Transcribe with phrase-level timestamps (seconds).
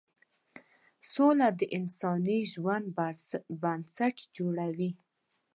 [1.11, 2.85] سوله د انساني ژوند
[3.61, 4.91] بنسټ جوړوي.